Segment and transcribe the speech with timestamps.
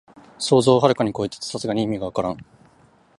[0.39, 2.37] 想像をはるかにこえてて、さすがに意味がわからん